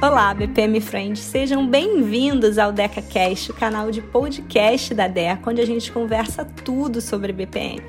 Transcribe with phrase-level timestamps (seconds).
[0.00, 5.66] Olá, BPM Friends, sejam bem-vindos ao DecaCast, o canal de podcast da Deca, onde a
[5.66, 7.82] gente conversa tudo sobre BPM.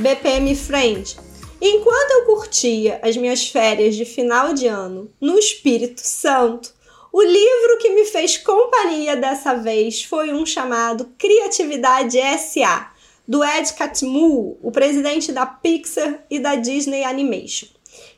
[0.00, 1.16] BPM Friend,
[1.60, 6.72] enquanto eu curtia as minhas férias de final de ano no Espírito Santo,
[7.12, 12.92] o livro que me fez companhia dessa vez foi um chamado Criatividade SA,
[13.26, 17.66] do Ed Catmull, o presidente da Pixar e da Disney Animation.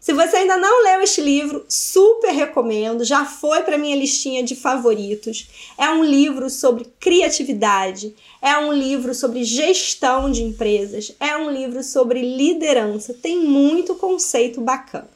[0.00, 4.54] Se você ainda não leu este livro, super recomendo, já foi para minha listinha de
[4.54, 5.48] favoritos.
[5.76, 11.82] É um livro sobre criatividade, é um livro sobre gestão de empresas, é um livro
[11.82, 15.08] sobre liderança, tem muito conceito bacana.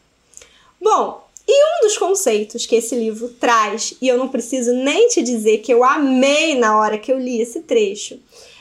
[0.80, 5.22] Bom, e um dos conceitos que esse livro traz, e eu não preciso nem te
[5.22, 8.18] dizer que eu amei na hora que eu li esse trecho,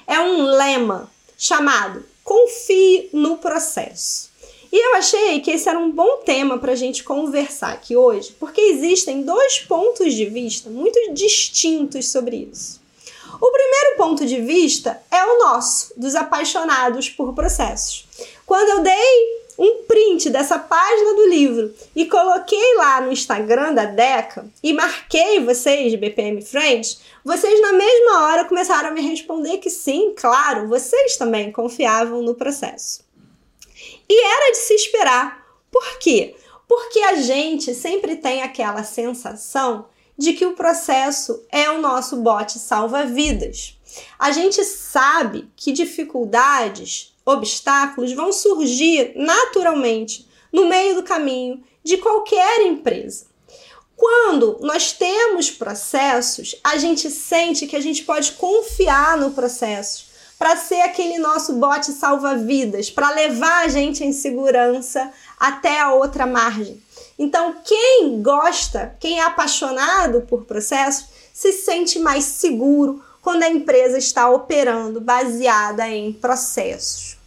[0.08, 4.29] é um lema chamado Confie no Processo.
[4.72, 8.36] E eu achei que esse era um bom tema para a gente conversar aqui hoje,
[8.40, 12.80] porque existem dois pontos de vista muito distintos sobre isso.
[13.42, 18.06] O primeiro ponto de vista é o nosso, dos apaixonados por processos.
[18.46, 23.86] Quando eu dei um print dessa página do livro e coloquei lá no Instagram da
[23.86, 29.70] Deca e marquei vocês, BPM Friends, vocês na mesma hora começaram a me responder que
[29.70, 33.09] sim, claro, vocês também confiavam no processo.
[34.08, 35.46] E era de se esperar.
[35.72, 36.36] Por quê?
[36.68, 39.88] Porque a gente sempre tem aquela sensação
[40.18, 43.78] de que o processo é o nosso bote salva-vidas.
[44.18, 52.62] A gente sabe que dificuldades, obstáculos vão surgir naturalmente no meio do caminho de qualquer
[52.62, 53.28] empresa.
[53.96, 60.09] Quando nós temos processos, a gente sente que a gente pode confiar no processo
[60.40, 66.26] para ser aquele nosso bote salva-vidas, para levar a gente em segurança até a outra
[66.26, 66.82] margem.
[67.20, 73.98] Então, quem gosta, quem é apaixonado por processos, se sente mais seguro quando a empresa
[73.98, 77.18] está operando baseada em processos.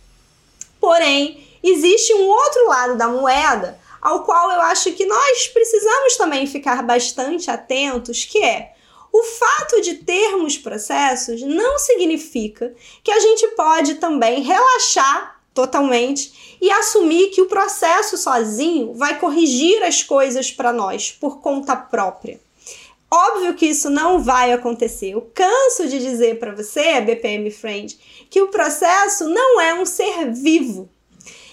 [0.80, 6.46] Porém, existe um outro lado da moeda ao qual eu acho que nós precisamos também
[6.46, 8.72] ficar bastante atentos, que é
[9.12, 12.74] o fato de termos processos não significa
[13.04, 19.82] que a gente pode também relaxar totalmente e assumir que o processo sozinho vai corrigir
[19.82, 22.40] as coisas para nós por conta própria.
[23.10, 25.10] Óbvio que isso não vai acontecer.
[25.10, 27.98] Eu canso de dizer para você, BPM Friend,
[28.30, 30.88] que o processo não é um ser vivo.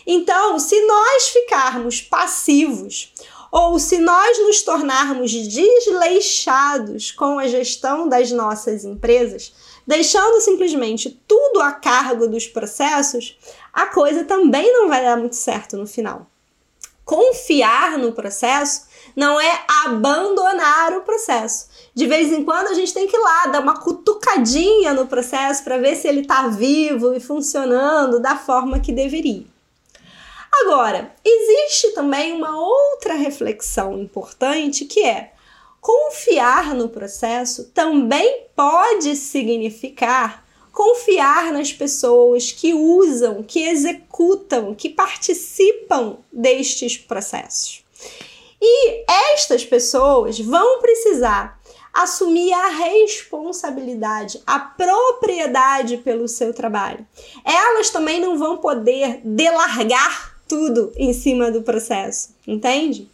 [0.08, 3.14] Então, se nós ficarmos passivos
[3.52, 9.54] ou se nós nos tornarmos desleixados com a gestão das nossas empresas,
[9.86, 13.38] deixando simplesmente tudo a cargo dos processos,
[13.74, 16.28] a coisa também não vai dar muito certo no final.
[17.04, 21.68] Confiar no processo não é abandonar o processo.
[21.96, 25.64] De vez em quando a gente tem que ir lá dar uma cutucadinha no processo
[25.64, 29.46] para ver se ele está vivo e funcionando da forma que deveria.
[30.62, 35.32] Agora, existe também uma outra reflexão importante que é
[35.80, 46.18] confiar no processo também pode significar confiar nas pessoas que usam, que executam, que participam
[46.32, 47.84] destes processos.
[48.62, 49.04] E
[49.34, 51.60] estas pessoas vão precisar
[51.94, 57.06] assumir a responsabilidade, a propriedade pelo seu trabalho.
[57.44, 63.08] Elas também não vão poder delargar tudo em cima do processo, entende?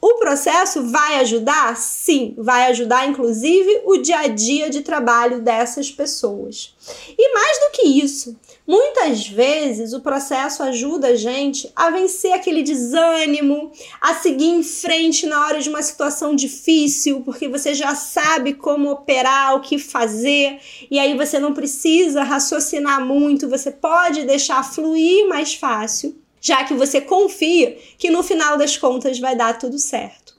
[0.00, 1.76] O processo vai ajudar?
[1.76, 6.74] Sim, vai ajudar inclusive o dia a dia de trabalho dessas pessoas.
[7.16, 8.36] E mais do que isso,
[8.66, 13.70] muitas vezes o processo ajuda a gente a vencer aquele desânimo,
[14.00, 18.90] a seguir em frente na hora de uma situação difícil, porque você já sabe como
[18.90, 20.58] operar, o que fazer,
[20.90, 26.74] e aí você não precisa raciocinar muito, você pode deixar fluir mais fácil já que
[26.74, 30.34] você confia que no final das contas vai dar tudo certo.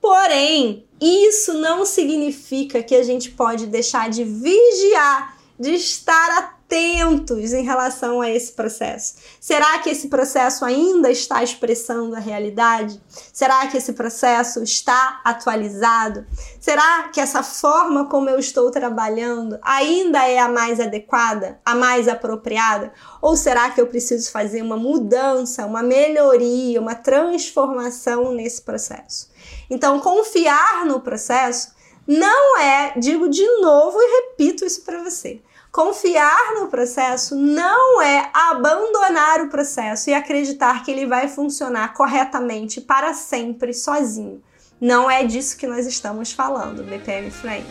[0.00, 7.52] Porém, isso não significa que a gente pode deixar de vigiar, de estar atento atentos
[7.52, 9.16] em relação a esse processo?
[9.38, 12.98] Será que esse processo ainda está expressando a realidade?
[13.30, 16.26] Será que esse processo está atualizado?
[16.58, 22.08] Será que essa forma como eu estou trabalhando ainda é a mais adequada, a mais
[22.08, 22.90] apropriada?
[23.20, 29.30] Ou será que eu preciso fazer uma mudança, uma melhoria, uma transformação nesse processo?
[29.68, 35.40] Então, confiar no processo não é, digo de novo e repito isso para você
[35.72, 42.78] Confiar no processo não é abandonar o processo e acreditar que ele vai funcionar corretamente
[42.78, 44.42] para sempre sozinho.
[44.78, 47.66] Não é disso que nós estamos falando, BPM Friend.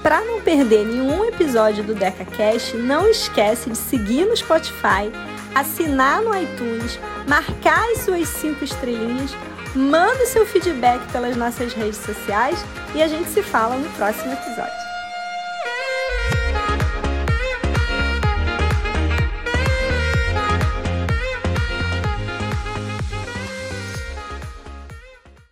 [0.00, 5.10] Para não perder nenhum episódio do DecaCast, não esquece de seguir no Spotify,
[5.56, 9.32] assinar no iTunes, marcar as suas cinco estrelinhas,
[9.78, 12.58] manda seu feedback pelas nossas redes sociais
[12.96, 14.97] e a gente se fala no próximo episódio.